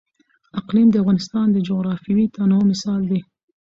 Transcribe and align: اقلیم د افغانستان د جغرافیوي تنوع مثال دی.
اقلیم 0.59 0.87
د 0.91 0.95
افغانستان 1.03 1.47
د 1.51 1.57
جغرافیوي 1.67 2.25
تنوع 2.35 2.63
مثال 2.71 3.01
دی. 3.11 3.19